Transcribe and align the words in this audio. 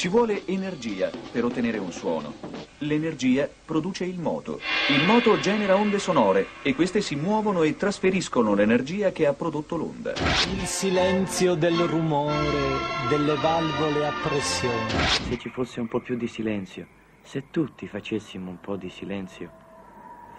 Ci 0.00 0.08
vuole 0.08 0.46
energia 0.46 1.10
per 1.30 1.44
ottenere 1.44 1.76
un 1.76 1.92
suono. 1.92 2.32
L'energia 2.78 3.46
produce 3.46 4.06
il 4.06 4.18
moto. 4.18 4.58
Il 4.88 5.04
moto 5.04 5.38
genera 5.40 5.76
onde 5.76 5.98
sonore 5.98 6.46
e 6.62 6.74
queste 6.74 7.02
si 7.02 7.16
muovono 7.16 7.64
e 7.64 7.76
trasferiscono 7.76 8.54
l'energia 8.54 9.12
che 9.12 9.26
ha 9.26 9.34
prodotto 9.34 9.76
l'onda. 9.76 10.14
Il 10.54 10.64
silenzio 10.64 11.54
del 11.54 11.76
rumore 11.80 12.78
delle 13.10 13.34
valvole 13.34 14.06
a 14.06 14.12
pressione. 14.22 14.88
Se 15.28 15.38
ci 15.38 15.50
fosse 15.50 15.80
un 15.80 15.88
po' 15.88 16.00
più 16.00 16.16
di 16.16 16.28
silenzio, 16.28 16.86
se 17.20 17.50
tutti 17.50 17.86
facessimo 17.86 18.48
un 18.48 18.58
po' 18.58 18.76
di 18.76 18.88
silenzio, 18.88 19.50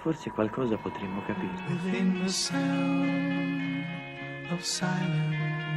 forse 0.02 0.32
qualcosa 0.32 0.76
potremmo 0.78 1.22
capire. 1.28 1.54
within 1.70 2.20
the 2.24 2.30
sound 2.30 3.86
of 4.50 4.60
silence. 4.64 5.71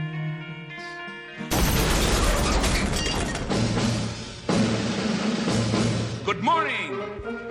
Morning. 6.44 7.00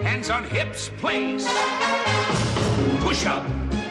Hands 0.04 0.30
on 0.30 0.44
hips, 0.44 0.92
please. 0.98 1.48
Push 3.02 3.26
up, 3.26 3.44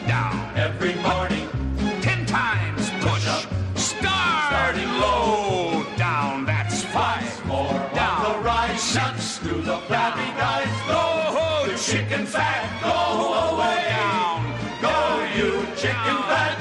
down. 0.07 0.33
Every 0.55 0.95
morning. 0.95 1.49
Ten 2.01 2.25
times 2.25 2.89
push. 3.01 3.27
up. 3.27 3.43
Start. 3.75 4.47
Starting 4.47 4.87
low. 5.03 5.85
Down, 5.97 6.45
that's 6.45 6.85
five. 6.85 7.45
more 7.45 7.77
down. 7.93 8.23
the 8.23 8.39
rise. 8.47 8.81
Six. 8.81 9.39
through 9.39 9.63
the 9.63 9.77
flabby 9.87 10.29
guys. 10.39 10.71
Go, 10.87 11.67
the 11.69 11.77
chicken 11.77 12.25
fat. 12.25 12.63
Go 12.81 12.97
away. 13.51 13.83
Down. 13.99 14.39
Go, 14.81 14.95
you 15.35 15.51
chicken 15.75 16.17
fat. 16.31 16.52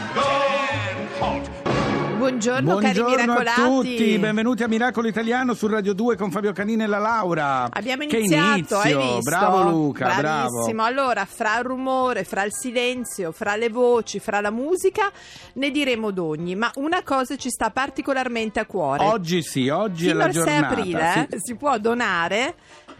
Buongiorno, 2.46 2.78
cari 2.78 3.00
Buongiorno 3.00 3.38
a 3.38 3.54
tutti, 3.54 4.18
benvenuti 4.18 4.64
a 4.64 4.66
Miracolo 4.66 5.06
Italiano 5.06 5.54
su 5.54 5.68
Radio 5.68 5.92
2 5.92 6.16
con 6.16 6.32
Fabio 6.32 6.52
Canini 6.52 6.82
e 6.82 6.86
la 6.88 6.98
Laura. 6.98 7.68
Abbiamo 7.70 8.04
Che 8.04 8.16
iniziato, 8.16 8.50
inizio, 8.56 8.78
hai 8.78 8.96
visto? 8.96 9.20
bravo 9.30 9.70
Luca, 9.70 10.06
Bravissimo. 10.06 10.62
bravo. 10.64 10.82
Allora, 10.82 11.24
fra 11.24 11.58
il 11.58 11.64
rumore, 11.64 12.24
fra 12.24 12.42
il 12.42 12.52
silenzio, 12.52 13.30
fra 13.30 13.54
le 13.54 13.68
voci, 13.68 14.18
fra 14.18 14.40
la 14.40 14.50
musica, 14.50 15.08
ne 15.52 15.70
diremo 15.70 16.10
d'ogni, 16.10 16.56
ma 16.56 16.68
una 16.78 17.04
cosa 17.04 17.36
ci 17.36 17.48
sta 17.48 17.70
particolarmente 17.70 18.58
a 18.58 18.66
cuore. 18.66 19.04
Oggi 19.04 19.40
sì, 19.40 19.68
oggi 19.68 20.08
Fino 20.08 20.14
è 20.14 20.16
la 20.16 20.24
al 20.24 20.32
6 20.32 20.42
giornata. 20.42 20.66
aprile 20.66 21.12
sì. 21.12 21.36
eh, 21.36 21.38
si 21.40 21.54
può 21.54 21.78
donare 21.78 22.54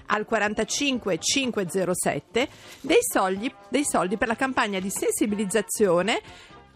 al 0.06 0.25
45 0.25 1.19
507 1.19 2.49
dei 2.83 2.99
soldi, 3.01 3.53
dei 3.71 3.84
soldi 3.84 4.17
per 4.17 4.29
la 4.29 4.37
campagna 4.37 4.79
di 4.79 4.91
sensibilizzazione 4.91 6.21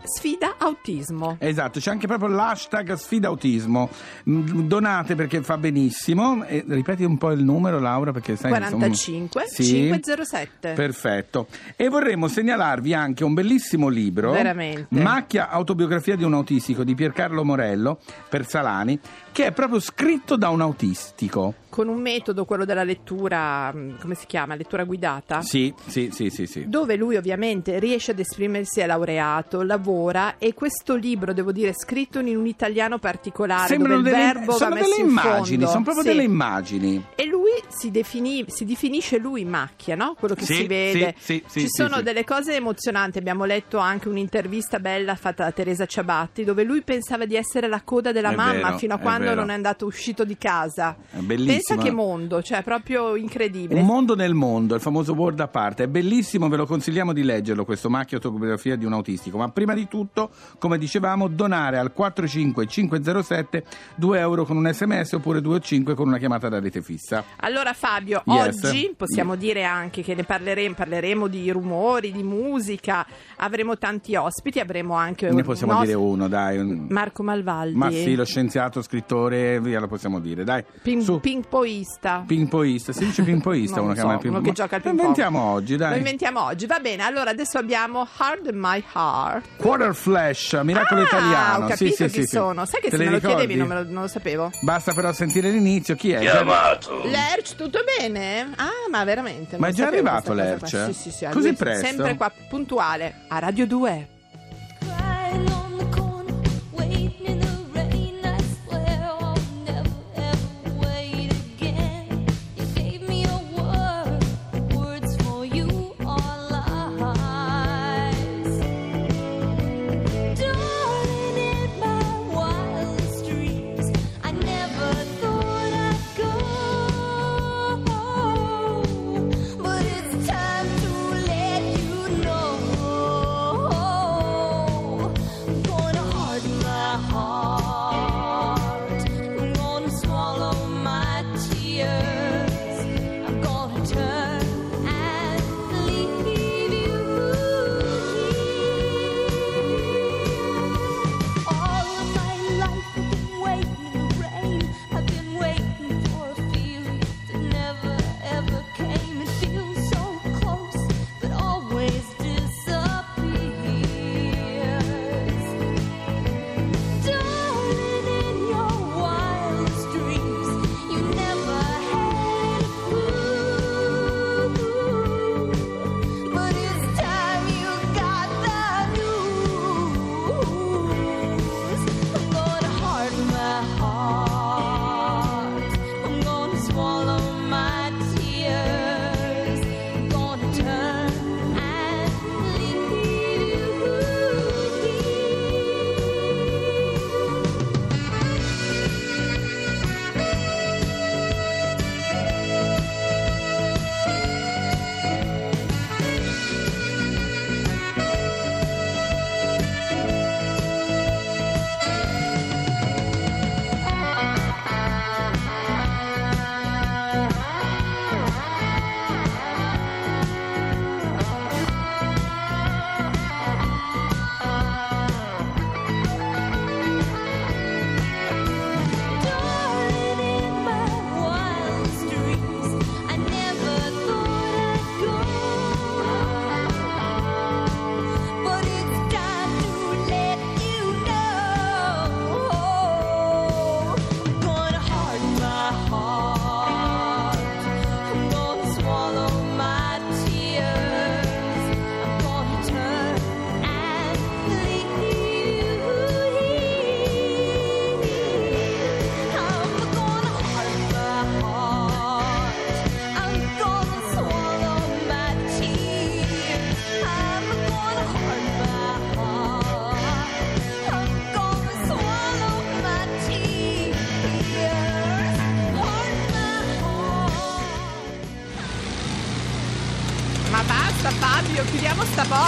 sfida 0.02 0.54
autismo. 0.58 1.36
Esatto, 1.40 1.80
c'è 1.80 1.90
anche 1.90 2.06
proprio 2.06 2.28
l'hashtag 2.28 2.94
sfida 2.94 3.28
autismo. 3.28 3.88
Mm, 4.28 4.66
Donate 4.66 5.14
perché 5.14 5.42
fa 5.42 5.56
benissimo. 5.58 6.44
E 6.44 6.64
ripeti 6.68 7.04
un 7.04 7.18
po' 7.18 7.30
il 7.32 7.42
numero, 7.42 7.78
Laura, 7.80 8.12
perché 8.12 8.36
sai 8.36 8.50
45 8.50 9.42
insomma- 9.42 9.46
Sì. 9.46 9.64
507. 9.64 10.72
Perfetto. 10.72 11.46
E 11.76 11.88
vorremmo 11.88 12.28
segnalarvi 12.28 12.94
anche 12.94 13.24
un 13.24 13.34
bellissimo 13.34 13.88
libro, 13.88 14.30
Veramente. 14.32 14.86
Macchia 15.00 15.48
autobiografia 15.50 16.16
di 16.16 16.24
un 16.24 16.34
autistico 16.34 16.84
di 16.84 16.94
Piercarlo 16.94 17.44
Morello 17.44 17.98
per 18.28 18.46
Salani, 18.46 18.98
che 19.32 19.46
è 19.46 19.52
proprio 19.52 19.80
scritto 19.80 20.36
da 20.36 20.48
un 20.50 20.60
autistico. 20.60 21.54
Con 21.76 21.88
un 21.88 22.00
metodo, 22.00 22.46
quello 22.46 22.64
della 22.64 22.84
lettura, 22.84 23.70
mh, 23.70 23.98
come 24.00 24.14
si 24.14 24.24
chiama? 24.24 24.54
Lettura 24.54 24.84
guidata. 24.84 25.42
Sì, 25.42 25.74
sì, 25.86 26.08
sì, 26.10 26.30
sì, 26.30 26.46
sì. 26.46 26.66
Dove 26.66 26.96
lui 26.96 27.16
ovviamente 27.16 27.78
riesce 27.78 28.12
ad 28.12 28.18
esprimersi, 28.18 28.80
è 28.80 28.86
laureato, 28.86 29.60
lavora 29.60 30.36
e 30.38 30.54
questo 30.54 30.94
libro, 30.94 31.34
devo 31.34 31.52
dire, 31.52 31.74
scritto 31.74 32.18
in 32.20 32.34
un 32.34 32.46
italiano 32.46 32.98
particolare, 32.98 33.68
Sembrano 33.68 33.96
dove 33.96 34.08
il 34.08 34.14
delle, 34.16 34.32
verbo 34.32 34.56
va 34.56 34.68
messo 34.70 34.88
delle 34.88 35.02
in 35.02 35.08
immagini, 35.10 35.56
fondo. 35.58 35.66
sono 35.66 35.82
proprio 35.84 36.02
Sì. 36.04 36.08
delle 36.08 36.22
immagini. 36.22 37.04
E 37.14 37.26
lui 37.26 37.50
si, 37.68 37.90
defini- 37.90 38.44
si 38.48 38.64
definisce 38.64 39.18
lui 39.18 39.44
macchia, 39.44 39.96
no? 39.96 40.14
Quello 40.18 40.34
che 40.34 40.46
Sì, 40.46 40.54
si 40.54 40.66
vede. 40.66 41.14
sì, 41.18 41.42
sì, 41.46 41.60
Ci 41.60 41.68
sono 41.68 42.00
delle 42.00 42.24
cose 42.24 42.54
emozionanti. 42.54 43.18
Abbiamo 43.18 43.44
letto 43.44 43.76
anche 43.76 44.08
un'intervista 44.08 44.78
bella 44.80 45.14
fatta 45.14 45.44
da 45.44 45.52
Teresa 45.52 45.84
Ciabatti, 45.84 46.42
dove 46.42 46.62
lui 46.64 46.80
pensava 46.80 47.26
di 47.26 47.36
essere 47.36 47.68
la 47.68 47.82
coda 47.84 48.12
della 48.12 48.30
È 48.32 48.34
mamma 48.34 48.68
vero, 48.68 48.78
fino 48.78 48.94
a 48.94 48.98
è 48.98 49.00
quando 49.02 49.24
vero. 49.26 49.40
non 49.40 49.50
è 49.50 49.54
andato 49.54 49.84
uscito 49.84 50.24
di 50.24 50.38
casa. 50.38 50.96
È 51.10 51.18
bellissimo, 51.18 51.50
Pensa 51.66 51.82
che 51.82 51.90
mondo, 51.90 52.42
cioè 52.42 52.62
proprio 52.62 53.16
incredibile. 53.16 53.80
Un 53.80 53.86
mondo 53.86 54.14
nel 54.14 54.34
mondo, 54.34 54.74
il 54.74 54.80
famoso 54.80 55.12
Word 55.14 55.40
a 55.40 55.48
parte. 55.48 55.84
È 55.84 55.86
bellissimo, 55.88 56.48
ve 56.48 56.56
lo 56.56 56.66
consigliamo 56.66 57.12
di 57.12 57.22
leggerlo, 57.24 57.64
questo 57.64 57.90
macchia 57.90 58.18
autobiografia 58.18 58.76
di 58.76 58.84
un 58.84 58.92
autistico. 58.92 59.36
Ma 59.38 59.48
prima 59.48 59.74
di 59.74 59.88
tutto, 59.88 60.30
come 60.58 60.78
dicevamo, 60.78 61.28
donare 61.28 61.78
al 61.78 61.92
45507 61.92 63.64
2 63.96 64.18
euro 64.18 64.44
con 64.44 64.56
un 64.56 64.70
sms 64.72 65.12
oppure 65.14 65.40
2,5 65.40 65.94
con 65.94 66.06
una 66.08 66.18
chiamata 66.18 66.48
da 66.48 66.60
rete 66.60 66.82
fissa. 66.82 67.24
Allora 67.40 67.72
Fabio, 67.72 68.22
Yes. 68.26 68.62
oggi 68.62 68.94
possiamo 68.96 69.34
dire 69.36 69.64
anche 69.64 70.02
che 70.02 70.14
ne 70.14 70.24
parleremo, 70.24 70.74
parleremo 70.74 71.26
di 71.26 71.50
rumori, 71.50 72.12
di 72.12 72.22
musica, 72.22 73.06
avremo 73.36 73.76
tanti 73.78 74.14
ospiti, 74.14 74.60
avremo 74.60 74.94
anche 74.94 75.28
Ne 75.28 75.34
un 75.36 75.42
possiamo 75.42 75.72
nos- 75.72 75.82
dire 75.84 75.94
uno, 75.96 76.28
dai. 76.28 76.58
un- 76.58 76.86
Marco 76.90 77.22
Malvaldi, 77.22 77.76
Ma 77.76 77.90
sì, 77.90 78.14
lo 78.14 78.24
scienziato, 78.24 78.82
scrittore, 78.82 79.60
via 79.60 79.80
lo 79.80 79.88
possiamo 79.88 80.20
dire, 80.20 80.44
dai. 80.44 80.64
ping, 80.82 81.02
Su. 81.02 81.20
Pingpoista. 81.60 82.24
Pingpoista, 82.26 82.92
si 82.92 83.04
dice 83.04 83.22
pingpoista 83.22 83.76
Non 83.80 83.84
uno 83.84 83.94
lo 83.94 83.94
chiama 83.94 84.10
so, 84.10 84.16
il 84.16 84.22
ping- 84.22 84.34
uno 84.34 84.42
che 84.44 84.52
gioca 84.52 84.76
al 84.76 84.82
Lo 84.82 84.88
ping 84.90 85.00
pong. 85.00 85.08
inventiamo 85.08 85.50
oggi, 85.50 85.76
dai. 85.76 85.90
Lo 85.90 85.96
inventiamo 85.96 86.42
oggi, 86.42 86.66
va 86.66 86.78
bene. 86.78 87.02
Allora 87.02 87.30
adesso 87.30 87.58
abbiamo 87.58 88.06
Hard 88.16 88.50
My 88.52 88.82
Heart. 88.94 89.46
Quarter 89.56 89.94
Flash, 89.94 90.60
miracolo 90.62 91.00
ah, 91.00 91.04
italiano. 91.04 91.64
ho 91.64 91.68
capito 91.68 91.94
sì, 91.94 92.04
chi 92.04 92.10
sì, 92.10 92.20
sì. 92.22 92.26
sono. 92.26 92.64
Sai 92.66 92.80
che 92.80 92.90
Te 92.90 92.96
se 92.96 93.04
me 93.04 93.10
lo 93.10 93.16
ricordi? 93.16 93.36
chiedevi 93.36 93.58
non, 93.58 93.68
me 93.68 93.74
lo, 93.74 93.84
non 93.90 94.02
lo 94.02 94.08
sapevo. 94.08 94.50
Basta 94.60 94.92
però 94.92 95.12
sentire 95.12 95.50
l'inizio, 95.50 95.94
chi 95.94 96.12
è? 96.12 96.20
Chiamato. 96.20 97.02
Lerch, 97.04 97.54
tutto 97.56 97.80
bene? 97.98 98.52
Ah, 98.56 98.70
ma 98.90 99.04
veramente. 99.04 99.56
Ma 99.58 99.68
è 99.68 99.72
già 99.72 99.86
arrivato. 99.86 100.32
Lerch? 100.32 100.86
Sì, 100.86 100.92
sì, 100.92 101.10
sì. 101.10 101.26
Così 101.30 101.52
presto? 101.54 101.86
Sempre 101.86 102.16
qua, 102.16 102.30
puntuale, 102.48 103.22
a 103.28 103.38
Radio 103.38 103.66
2. 103.66 104.08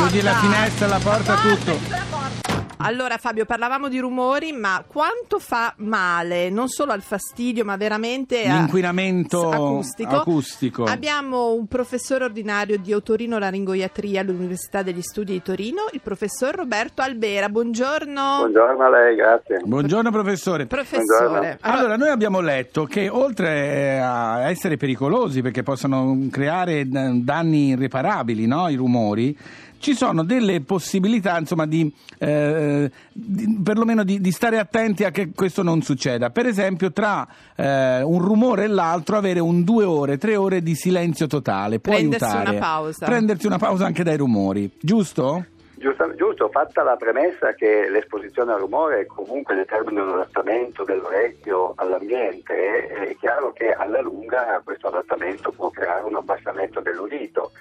Chiudi 0.08 0.22
la 0.24 0.32
finestra, 0.36 0.86
la 0.86 0.98
porta, 1.02 1.34
tutto. 1.34 1.72
la 1.90 2.02
porta. 2.08 2.36
Allora 2.80 3.16
Fabio, 3.18 3.44
parlavamo 3.44 3.88
di 3.88 3.98
rumori, 3.98 4.52
ma 4.52 4.84
quanto 4.86 5.40
fa 5.40 5.74
male, 5.78 6.48
non 6.48 6.68
solo 6.68 6.92
al 6.92 7.02
fastidio, 7.02 7.64
ma 7.64 7.76
veramente 7.76 8.46
a- 8.46 8.54
L'inquinamento 8.54 9.50
acustico. 9.50 10.14
acustico. 10.16 10.84
Abbiamo 10.84 11.52
un 11.52 11.66
professore 11.66 12.24
ordinario 12.24 12.78
di 12.78 12.92
otorino-laringoiatria 12.92 14.20
all'Università 14.20 14.82
degli 14.82 15.02
Studi 15.02 15.32
di 15.32 15.42
Torino, 15.42 15.88
il 15.92 16.00
professor 16.00 16.54
Roberto 16.54 17.02
Albera. 17.02 17.48
Buongiorno. 17.48 18.36
Buongiorno 18.38 18.84
a 18.84 18.90
lei, 18.90 19.16
grazie. 19.16 19.60
Buongiorno 19.64 20.10
professore. 20.12 20.66
Professore. 20.66 21.58
Allora, 21.62 21.96
noi 21.96 22.10
abbiamo 22.10 22.38
letto 22.40 22.84
che 22.84 23.08
oltre 23.08 23.72
eh, 23.74 23.96
a 23.98 24.48
essere 24.48 24.76
pericolosi 24.76 25.42
perché 25.42 25.64
possono 25.64 26.16
creare 26.30 26.86
d- 26.88 27.22
danni 27.24 27.70
irreparabili, 27.70 28.46
no? 28.46 28.68
i 28.68 28.76
rumori, 28.76 29.36
ci 29.78 29.94
sono 29.94 30.24
delle 30.24 30.60
possibilità, 30.60 31.38
insomma, 31.38 31.66
di, 31.66 31.92
eh, 32.18 32.90
di- 33.12 33.60
perlomeno 33.62 34.04
di, 34.04 34.20
di 34.20 34.30
stare 34.30 34.58
attenti 34.58 35.04
a 35.04 35.10
che 35.10 35.30
questo 35.34 35.62
non 35.62 35.82
succeda. 35.82 36.30
Per 36.30 36.46
esempio, 36.46 36.92
tra 36.92 37.26
eh, 37.56 38.02
un 38.02 38.20
rumore 38.20 38.64
e 38.64 38.68
l'altro, 38.68 39.16
avere 39.16 39.40
un 39.40 39.64
due 39.64 39.84
ore, 39.84 40.18
tre 40.18 40.36
ore 40.36 40.62
di 40.62 40.74
silenzio 40.74 41.26
totale 41.26 41.78
può 41.78 41.92
Prendersi 41.92 42.24
aiutare. 42.24 42.50
una 42.50 42.58
pausa. 42.58 43.06
Prendersi 43.06 43.46
una 43.46 43.58
pausa 43.58 43.86
anche 43.86 44.02
dai 44.02 44.16
rumori, 44.16 44.70
giusto? 44.80 45.44
Giusto, 45.78 46.12
giusto, 46.16 46.48
fatta 46.48 46.82
la 46.82 46.96
premessa 46.96 47.52
che 47.54 47.88
l'esposizione 47.88 48.52
al 48.52 48.58
rumore 48.58 49.06
comunque 49.06 49.54
determina 49.54 50.02
un 50.02 50.08
adattamento 50.08 50.82
dell'orecchio 50.82 51.74
all'ambiente, 51.76 52.88
è 52.88 53.16
chiaro 53.20 53.52
che 53.52 53.70
alla 53.70 54.00
lunga 54.00 54.60
questo 54.64 54.88
adattamento 54.88 55.52
può 55.52 55.70
creare 55.70 56.02
un 56.02 56.16
abbassamento 56.16 56.80
dell'udito 56.80 57.52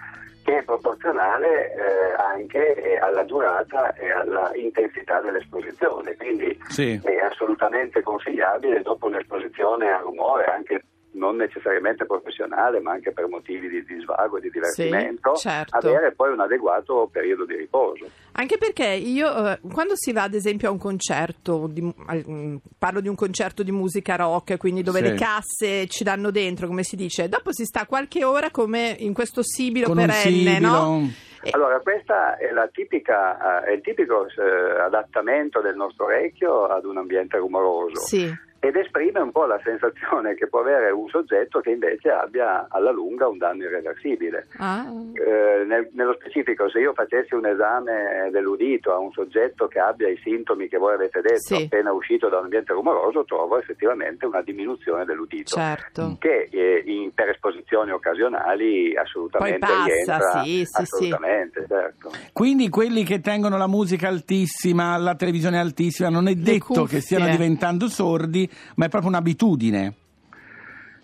che 0.48 0.60
è 0.60 0.64
proporzionale 0.64 1.74
eh, 1.74 2.14
anche 2.18 2.98
alla 3.02 3.24
durata 3.24 3.94
e 3.96 4.10
alla 4.10 4.50
intensità 4.56 5.20
dell'esposizione, 5.20 6.16
quindi 6.16 6.58
Sì. 6.70 6.98
è 7.04 7.18
assolutamente 7.18 8.02
consigliabile 8.02 8.82
dopo 8.82 9.08
un'esposizione 9.08 9.92
al 9.92 10.04
rumore 10.04 10.46
anche 10.46 10.82
non 11.18 11.36
necessariamente 11.36 12.06
professionale 12.06 12.80
ma 12.80 12.92
anche 12.92 13.12
per 13.12 13.28
motivi 13.28 13.68
di, 13.68 13.84
di 13.84 14.00
svago 14.02 14.38
e 14.38 14.42
di 14.42 14.50
divertimento 14.50 15.34
certo. 15.36 15.76
avere 15.78 16.14
poi 16.14 16.32
un 16.32 16.40
adeguato 16.40 17.10
periodo 17.12 17.46
di 17.46 17.56
riposo. 17.56 18.08
Anche 18.34 18.58
perché 18.58 18.86
io, 18.86 19.28
eh, 19.50 19.60
quando 19.72 19.94
si 19.96 20.12
va 20.14 20.24
ad 20.24 20.34
esempio 20.36 20.70
a 20.70 20.72
un 20.72 20.78
concerto, 20.78 21.68
di- 21.68 21.82
mm, 21.82 22.56
parlo 22.78 23.02
di 23.02 23.08
un 23.08 23.16
concerto 23.16 23.64
di 23.64 23.72
musica 23.72 24.16
rock, 24.16 24.58
quindi 24.58 24.84
dove 24.84 25.00
Sì. 25.00 25.10
le 25.10 25.16
casse 25.16 25.88
ci 25.88 26.04
danno 26.04 26.30
dentro, 26.32 26.68
come 26.68 26.84
si 26.84 26.96
dice, 26.96 27.28
dopo 27.30 27.52
si 27.52 27.66
sta 27.66 27.86
qualche 27.86 28.24
ora 28.24 28.52
come 28.52 28.96
in 29.00 29.14
questo 29.14 29.42
sibilo 29.44 29.88
Con 29.88 29.96
perenne, 29.98 30.20
sibilo. 30.20 30.68
no? 30.70 31.10
Allora, 31.52 31.80
questa 31.80 32.36
è, 32.38 32.52
la 32.52 32.68
tipica, 32.72 33.62
eh, 33.64 33.70
è 33.70 33.72
il 33.74 33.82
tipico 33.82 34.26
eh, 34.28 34.80
adattamento 34.82 35.62
del 35.62 35.76
nostro 35.76 36.06
orecchio 36.06 36.66
ad 36.66 36.84
un 36.84 36.98
ambiente 36.98 37.38
rumoroso 37.38 38.02
Sì, 38.02 38.30
ed 38.68 38.76
esprime 38.76 39.20
un 39.20 39.32
po' 39.32 39.46
la 39.46 39.60
sensazione 39.64 40.36
che 40.36 40.48
può 40.48 40.60
avere 40.60 40.92
un 40.92 41.08
soggetto 41.10 41.60
che 41.60 41.72
invece 41.72 42.10
abbia 42.10 42.68
alla 42.70 42.92
lunga 42.92 43.28
un 43.28 43.38
danno 43.38 43.64
irreversibile. 43.64 44.48
Ah, 44.58 44.86
Eh, 45.14 45.64
nel- 45.66 45.90
nello 45.94 46.14
specifico, 46.20 46.70
se 46.70 46.80
io 46.80 46.94
facessi 46.94 47.34
un 47.34 47.46
esame 47.46 48.30
dell'udito 48.32 48.94
a 48.94 48.98
un 49.00 49.12
soggetto 49.12 49.68
che 49.68 49.80
abbia 49.80 50.08
i 50.10 50.18
sintomi 50.24 50.68
che 50.68 50.78
voi 50.78 50.94
avete 50.94 51.22
detto 51.22 51.56
Sì. 51.56 51.64
appena 51.64 51.92
uscito 51.92 52.30
da 52.30 52.38
un 52.38 52.44
ambiente 52.44 52.74
rumoroso, 52.74 53.24
trovo 53.26 53.58
effettivamente 53.60 54.26
una 54.26 54.42
diminuzione 54.42 55.06
dell'udito. 55.06 55.56
certo. 55.56 56.16
Che 56.20 56.48
eh, 56.52 56.84
in- 56.86 57.12
per 57.14 57.30
esposizioni 57.30 57.92
occasionali 57.92 58.96
assolutamente 58.96 59.60
Poi 59.60 59.76
passa, 59.76 59.84
rientra, 59.86 60.44
sì, 60.44 60.50
sì, 60.58 60.66
sì. 60.66 60.82
assolutamente, 60.82 61.66
certo. 61.68 62.12
Quindi 62.34 62.70
quelli 62.70 63.04
che 63.04 63.20
tengono 63.22 63.58
la 63.58 63.68
musica 63.68 64.08
altissima, 64.08 64.98
la 64.98 65.16
televisione 65.16 65.60
altissima, 65.60 66.10
non 66.10 66.28
è 66.28 66.34
detto 66.36 66.84
che 66.84 67.00
stiano 67.02 67.28
diventando 67.28 67.88
sordi, 67.88 68.50
ma 68.76 68.86
è 68.86 68.90
proprio 68.90 69.10
un'abitudine. 69.10 69.94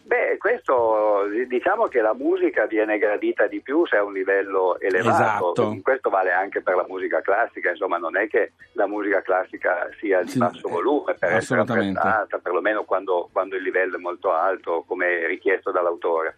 Beh, 0.05 0.37
questo 0.37 1.23
diciamo 1.47 1.87
che 1.87 2.01
la 2.01 2.13
musica 2.13 2.65
viene 2.65 2.97
gradita 2.97 3.47
di 3.47 3.61
più 3.61 3.85
se 3.87 3.95
a 3.95 4.03
un 4.03 4.13
livello 4.13 4.77
elevato. 4.79 5.53
Esatto. 5.53 5.79
Questo 5.81 6.09
vale 6.09 6.31
anche 6.31 6.61
per 6.61 6.75
la 6.75 6.85
musica 6.87 7.21
classica, 7.21 7.69
insomma, 7.69 7.97
non 7.97 8.17
è 8.17 8.27
che 8.27 8.51
la 8.73 8.85
musica 8.85 9.21
classica 9.21 9.89
sia 9.97 10.21
di 10.21 10.31
Sì, 10.31 10.37
basso 10.37 10.67
eh, 10.67 10.71
volume 10.71 11.15
per 11.17 11.33
essere 11.33 11.61
apprezzata, 11.61 12.37
perlomeno 12.37 12.83
quando, 12.83 13.29
quando 13.31 13.55
il 13.55 13.63
livello 13.63 13.95
è 13.95 13.99
molto 13.99 14.31
alto, 14.31 14.83
come 14.85 15.25
richiesto 15.25 15.71
dall'autore. 15.71 16.35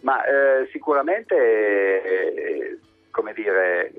Ma 0.00 0.22
eh, 0.24 0.68
sicuramente 0.72 1.34
eh, 1.36 2.78
come 3.16 3.32
dire, 3.32 3.90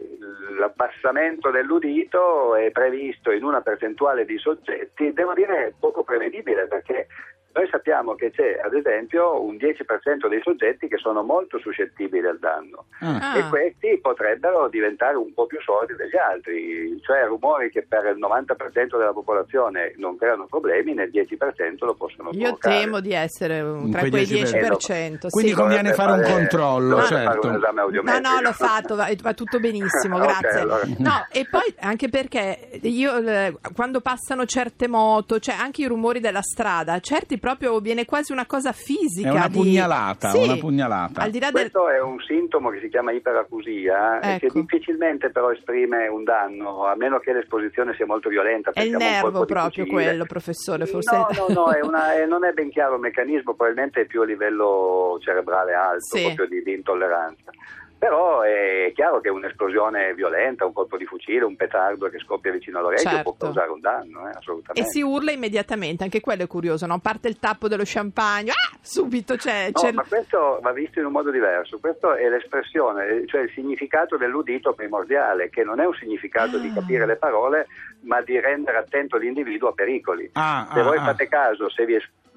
l'abbassamento 0.60 1.50
dell'udito 1.50 2.54
è 2.54 2.70
previsto 2.70 3.32
in 3.32 3.44
una 3.44 3.62
percentuale 3.62 4.26
di 4.26 4.38
soggetti, 4.38 5.12
devo 5.12 5.34
dire 5.34 5.74
poco 5.80 6.04
prevedibile 6.04 6.68
perché 6.68 7.08
noi 7.54 7.68
sappiamo 7.72 8.16
che 8.16 8.32
c'è 8.32 8.60
ad 8.64 8.74
esempio 8.74 9.42
un 9.42 9.56
10% 9.56 10.28
dei 10.28 10.42
soggetti 10.44 10.88
che 10.88 10.98
sono 10.98 11.24
molto 11.24 11.58
suscettibili 11.60 12.26
al 12.28 12.40
danno 12.40 12.86
Ah. 13.00 13.38
E 13.38 13.50
questi 13.50 14.00
potrebbero 14.02 14.68
diventare 14.70 15.18
un 15.18 15.32
po' 15.34 15.46
più 15.46 15.62
sordi 15.62 15.96
degli 15.96 16.16
altri, 16.18 17.00
cioè 17.04 17.26
rumori 17.26 17.70
che 17.70 17.86
per 17.88 18.06
il 18.06 18.18
90% 18.18 18.98
della 18.98 19.14
popolazione 19.14 19.94
non 19.98 20.18
creano 20.18 20.48
problemi, 20.48 20.94
nel 20.96 21.10
10% 21.12 21.86
lo 21.86 21.94
possono 21.94 22.30
Io 22.32 22.40
provocare. 22.58 22.80
temo 22.80 23.00
di 23.00 23.14
essere 23.14 23.60
tra 23.92 24.00
quei 24.00 24.10
quei 24.10 24.26
10%. 24.26 24.78
10%. 24.78 25.28
Quindi 25.30 25.52
sì. 25.52 25.56
conviene 25.56 25.94
fare 25.94 26.12
un 26.14 26.24
controllo, 26.24 27.04
certo. 27.04 27.42
fare 27.42 27.48
un 27.48 27.56
esame 27.56 27.82
No, 28.02 28.20
no, 28.20 28.42
l'ho 28.42 28.52
fatto, 28.52 28.96
va, 28.96 29.10
va 29.22 29.34
tutto 29.34 29.60
benissimo, 29.60 30.18
grazie. 30.20 30.60
allora. 30.60 30.82
No, 30.98 31.26
e 31.32 31.46
poi 31.50 31.74
anche 31.80 32.10
perché 32.10 32.80
io 32.82 33.18
eh, 33.18 33.56
quando 33.76 34.02
passano 34.02 34.46
certe 34.46 34.88
moto, 34.88 35.40
cioè 35.40 35.56
anche 35.56 35.84
i 35.84 35.86
rumori 35.86 36.20
della 36.20 36.42
strada, 36.42 37.00
certi 37.00 37.38
proprio 37.48 37.80
viene 37.80 38.04
quasi 38.04 38.34
una 38.34 38.46
cosa 38.46 38.74
fisica. 38.74 39.30
È 39.30 39.32
una 39.32 39.48
di- 39.48 39.58
pugnalata, 39.58 40.30
Sì, 40.32 40.44
una 40.44 40.58
pugnalata. 40.58 41.22
Al 41.22 41.32
di 41.32 41.40
là 41.40 41.50
del... 41.52 41.62
Questo 41.72 41.90
è 41.90 42.02
un 42.02 42.20
sintomo 42.20 42.70
che 42.70 42.80
si 42.82 42.90
chiama 42.90 43.12
iperacusia 43.14 44.20
e 44.20 44.40
che 44.40 44.48
Ecco. 44.48 44.60
difficilmente 44.60 45.30
però 45.30 45.52
esprime 45.52 46.08
un 46.08 46.24
danno, 46.26 46.86
a 46.86 46.96
meno 46.96 47.20
che 47.20 47.32
l'esposizione 47.32 47.94
sia 47.96 48.06
molto 48.06 48.28
violenta. 48.28 48.72
È 48.72 48.82
il 48.82 48.96
nervo 48.98 49.46
proprio 49.46 49.86
quello, 49.86 50.26
professore, 50.26 50.86
forse... 50.86 51.16
No, 51.16 51.28
no, 51.48 51.54
no, 51.54 51.72
è 51.72 51.80
una- 51.82 52.14
è- 52.16 52.26
non 52.26 52.44
è 52.44 52.52
ben 52.52 52.70
chiaro 52.70 52.96
il 52.96 53.02
meccanismo, 53.02 53.54
probabilmente 53.54 54.02
è 54.02 54.06
più 54.06 54.22
a 54.22 54.26
livello 54.26 55.18
cerebrale 55.24 55.74
alto, 55.74 56.18
Sì. 56.18 56.24
proprio 56.24 56.48
di, 56.48 56.64
di 56.64 56.74
intolleranza. 56.74 57.52
Però 58.00 58.42
è 58.42 58.92
chiaro 58.94 59.20
che 59.22 59.30
un'esplosione 59.30 60.14
violenta, 60.14 60.66
un 60.66 60.74
colpo 60.74 60.98
di 60.98 61.06
fucile, 61.06 61.46
un 61.46 61.56
petardo 61.56 62.10
che 62.10 62.20
scoppia 62.20 62.52
vicino 62.52 62.78
all'orecchio 62.78 63.10
Certo. 63.10 63.24
può 63.24 63.36
causare 63.48 63.72
un 63.72 63.80
danno, 63.80 64.28
eh, 64.28 64.32
E 64.32 64.38
assolutamente. 64.38 64.90
si 64.90 65.02
urla 65.02 65.32
immediatamente, 65.32 66.04
anche 66.04 66.22
quello 66.22 66.44
è 66.44 66.48
curioso, 66.48 66.86
no? 66.86 67.00
Parte 67.00 67.28
il 67.28 67.40
tappo 67.40 67.68
dello 67.68 67.82
champagne, 67.86 68.52
ah, 68.52 68.78
subito 68.82 69.36
c'è... 69.36 69.72
No, 69.74 69.82
c'è- 69.82 69.92
ma 69.94 70.04
questo 70.08 70.60
va 70.62 70.72
visto 70.74 71.00
in 71.00 71.06
un 71.06 71.12
modo 71.12 71.32
diverso. 71.32 71.80
Questo 71.80 72.14
è 72.14 72.30
l'espressione, 72.30 73.26
cioè 73.26 73.42
il 73.42 73.52
significato 73.56 74.16
dell'udito 74.16 74.74
primordiale, 74.74 75.50
che 75.50 75.64
non 75.64 75.80
è 75.80 75.86
un 75.86 75.96
significato 75.96 76.60
di 76.60 76.68
Ah. 76.70 76.74
capire 76.74 77.06
le 77.08 77.16
parole, 77.16 77.66
ma 78.02 78.22
di 78.22 78.40
rendere 78.40 78.78
attento 78.78 79.18
l'individuo 79.18 79.70
a 79.70 79.74
pericoli. 79.74 80.30
Ah, 80.34 80.70
se 80.72 80.80
ah, 80.80 80.84
voi 80.84 80.98
ah. 80.98 81.04
fate 81.04 81.28
caso, 81.28 81.68
se 81.70 81.84
vi 81.86 81.96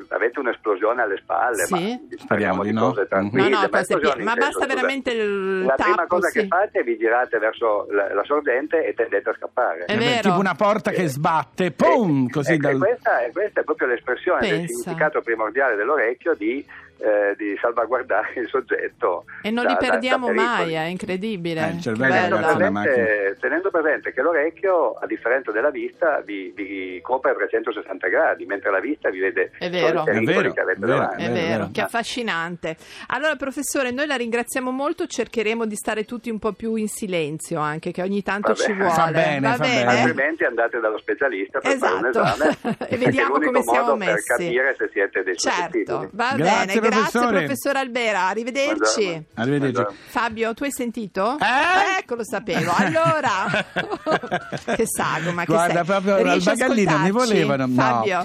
avete 0.08 0.38
un'esplosione 0.40 1.02
alle 1.02 1.16
spalle, 1.18 1.64
Sì. 1.64 1.72
ma 1.72 1.78
Speriamo 1.78 2.26
parliamo 2.26 2.62
di 2.62 2.72
no. 2.72 2.80
cose 2.88 3.00
Mhm. 3.02 3.08
tranquille, 3.08 3.42
No, 3.42 3.48
no, 3.48 3.68
ma 3.70 3.82
pie- 3.84 4.22
ma 4.24 4.34
basta 4.34 4.66
veramente 4.66 5.10
il 5.12 5.62
La 5.64 5.74
prima 5.74 5.94
tappo, 5.96 6.06
cosa 6.16 6.28
sì. 6.28 6.40
che 6.40 6.46
fate 6.46 6.80
è 6.80 6.82
vi 6.82 6.96
girate 6.98 7.38
verso 7.38 7.86
la, 7.90 8.12
la 8.14 8.24
sorgente 8.24 8.84
e 8.84 8.94
tendete 8.94 9.30
a 9.30 9.34
scappare. 9.34 9.84
È 9.84 9.92
Eh 9.92 9.96
vero. 9.96 10.20
tipo 10.22 10.38
una 10.38 10.54
porta 10.54 10.90
che 10.90 11.06
sbatte, 11.06 11.70
pum, 11.72 12.26
Eh, 12.26 12.30
così 12.30 12.52
eh, 12.54 12.56
dal... 12.56 12.78
questa, 12.78 13.20
è, 13.20 13.30
questa 13.32 13.60
è 13.60 13.64
proprio 13.64 13.88
l'espressione 13.88 14.40
del 14.40 14.50
Pensa. 14.58 14.74
significato 14.82 15.20
primordiale 15.22 15.76
dell'orecchio 15.76 16.34
di, 16.34 16.64
eh, 17.00 17.34
di 17.36 17.56
salvaguardare 17.60 18.32
il 18.40 18.48
soggetto. 18.48 19.24
E 19.42 19.50
non 19.50 19.64
da- 19.64 19.70
li 19.70 19.76
da- 19.80 19.86
da 19.86 19.90
perdiamo 19.92 20.26
pericoli. 20.26 20.48
mai, 20.48 20.72
è 20.74 20.84
incredibile. 20.84 21.66
Eh, 21.66 21.70
il 21.74 21.80
cervello, 21.80 22.12
bello. 22.12 22.36
ragazzi, 22.36 22.62
è 22.62 22.66
una 22.68 22.82
Tenendo, 22.82 23.36
tenendo 23.40 23.70
presente 23.70 24.12
che 24.12 24.20
l'orecchio, 24.22 24.92
a 24.92 25.06
differenza 25.06 25.50
della 25.52 25.70
vista, 25.70 26.20
vi, 26.24 26.52
vi 26.54 27.00
copre 27.02 27.30
a 27.32 27.34
360 27.34 28.08
gradi, 28.08 28.44
mentre 28.46 28.70
la 28.70 28.80
vista 28.80 29.08
vi 29.10 29.18
vede 29.20 29.50
È 29.58 29.70
vero. 29.70 30.04
solo 30.04 30.20
i 30.20 30.24
pericoli 30.24 30.30
È 30.30 30.34
vero, 30.40 30.52
che 30.52 30.60
avete 30.60 30.78
è 30.78 30.80
vero. 30.86 30.92
davanti. 30.98 31.22
È 31.22 31.28
Vero, 31.30 31.34
vero, 31.34 31.48
vero. 31.58 31.68
che 31.72 31.80
affascinante. 31.80 32.76
Allora, 33.08 33.36
professore, 33.36 33.90
noi 33.90 34.06
la 34.06 34.16
ringraziamo 34.16 34.70
molto, 34.70 35.06
cercheremo 35.06 35.64
di 35.66 35.74
stare 35.76 36.04
tutti 36.04 36.30
un 36.30 36.38
po' 36.38 36.52
più 36.52 36.74
in 36.74 36.88
silenzio 36.88 37.58
anche, 37.60 37.90
che 37.92 38.02
ogni 38.02 38.22
tanto 38.22 38.54
ci 38.54 38.72
vuole. 38.72 38.90
Fa 38.90 39.10
bene, 39.10 39.40
Va 39.40 39.54
fa 39.54 39.62
bene? 39.64 39.84
bene. 39.84 39.98
Altrimenti 40.00 40.44
andate 40.44 40.80
dallo 40.80 40.98
specialista 40.98 41.58
per 41.60 41.76
fare 41.76 41.94
un 41.94 42.06
Esatto. 42.06 42.58
esame 42.58 42.78
E 42.90 42.96
vediamo 42.96 43.40
è 43.40 43.44
come 43.44 43.62
siamo 43.62 43.80
modo 43.80 43.96
messi. 43.96 44.12
per 44.12 44.22
capire 44.36 44.74
se 44.78 44.88
siete 44.92 45.22
dei. 45.22 45.36
Certo, 45.36 46.08
va 46.12 46.32
Grazie, 46.36 46.36
bene, 46.36 46.80
grazie 46.80 46.80
professore. 46.96 47.38
professor 47.38 47.76
Albera, 47.76 48.26
arrivederci. 48.28 48.74
Buongiorno. 49.02 49.24
Arrivederci. 49.34 49.72
Buongiorno. 49.72 49.98
Fabio, 50.08 50.54
tu 50.54 50.64
hai 50.64 50.72
sentito? 50.72 51.36
Eh? 51.38 51.98
Ecco, 52.00 52.14
lo 52.16 52.24
sapevo. 52.24 52.72
Allora, 52.74 53.46
che 54.76 54.84
sago, 54.86 55.32
ma 55.32 55.44
che 55.44 55.52
Guarda, 55.52 55.74
sei? 55.74 55.84
proprio 55.84 56.16
Riesci 56.22 56.48
a 56.48 56.52
Alba 56.52 56.66
Gallina 56.66 56.96
mi 56.98 57.10
volevano. 57.10 57.66
No. 57.66 57.74
Fabio. 57.74 58.24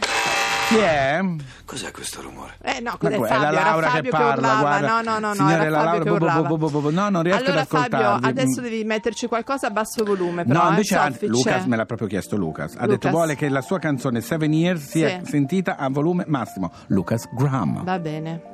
Chi 0.68 0.78
è? 0.78 1.20
Cos'è 1.64 1.92
questo 1.92 2.22
rumore? 2.24 2.56
Eh 2.64 2.80
no, 2.80 2.98
cos'è 2.98 3.18
que- 3.18 3.26
è 3.28 3.30
Fabio? 3.30 3.52
la 3.52 3.52
Laura 3.52 3.86
che 3.88 3.94
Fabio 3.98 4.10
parla, 4.12 4.34
urlava. 4.34 4.60
guarda. 4.62 4.88
No, 4.88 5.02
no, 5.02 5.20
no, 5.20 5.28
no, 5.28 5.34
Signore, 5.36 5.54
era 5.54 5.70
la 5.70 5.78
Fabio 5.78 5.84
Laura, 5.92 6.04
che 6.04 6.10
bo- 6.10 6.18
bo- 6.18 6.26
urlava. 6.26 6.48
bo- 6.48 6.58
bo- 6.58 6.70
bo- 6.72 6.80
bo- 6.82 6.90
no, 6.90 7.10
non 7.10 7.22
riesco 7.22 7.40
allora, 7.44 7.54
ad 7.54 7.68
ascoltarvi. 7.72 8.06
Fabio, 8.06 8.28
adesso 8.30 8.62
devi 8.62 8.84
metterci 8.84 9.28
qualcosa 9.28 9.68
a 9.68 9.70
basso 9.70 10.04
volume, 10.04 10.44
però, 10.44 10.60
no, 10.62 10.66
eh, 10.66 10.70
invece 10.70 10.96
soffice. 10.96 11.26
Lucas 11.28 11.66
me 11.66 11.76
l'ha 11.76 11.86
proprio 11.86 12.08
chiesto 12.08 12.36
Lucas. 12.36 12.72
Ha 12.72 12.82
Lucas. 12.82 12.88
detto 12.90 13.10
vuole 13.10 13.36
che 13.36 13.48
la 13.50 13.62
sua 13.62 13.78
canzone 13.78 14.22
Seven 14.22 14.54
Years 14.54 14.90
sia 14.90 15.20
Sì. 15.24 15.30
sentita 15.30 15.78
a 15.78 15.88
volume 15.90 16.24
massimo. 16.28 16.72
Lucas 16.88 17.26
Graham. 17.32 17.84
Va 17.84 18.00
bene. 18.00 18.54